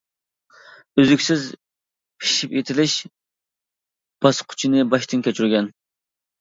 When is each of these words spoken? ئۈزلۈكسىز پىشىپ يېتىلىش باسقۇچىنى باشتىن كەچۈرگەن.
ئۈزلۈكسىز 1.01 1.43
پىشىپ 2.23 2.57
يېتىلىش 2.57 2.97
باسقۇچىنى 4.27 4.91
باشتىن 4.97 5.27
كەچۈرگەن. 5.31 5.73